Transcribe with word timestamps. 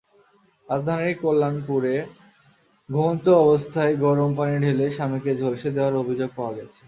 রাজধানীর 0.67 1.15
কল্যাণপুরে 1.21 1.95
ঘুমন্ত 2.89 3.25
অবস্থায় 3.43 3.93
গরম 3.97 4.29
পানি 4.37 4.55
ঢেলে 4.63 4.85
স্বামীকে 4.91 5.31
ঝলসে 5.39 5.69
দেওয়ার 5.75 5.95
অভিযোগ 5.95 6.29
পাওয়া 6.35 6.53
গেছে। 6.57 6.79